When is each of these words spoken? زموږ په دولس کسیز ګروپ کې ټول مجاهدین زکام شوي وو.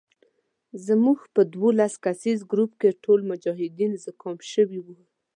زموږ 0.85 1.19
په 1.33 1.41
دولس 1.55 1.93
کسیز 2.05 2.39
ګروپ 2.51 2.71
کې 2.81 2.99
ټول 3.03 3.19
مجاهدین 3.31 3.91
زکام 4.05 4.37
شوي 4.53 4.79
وو. 4.85 4.95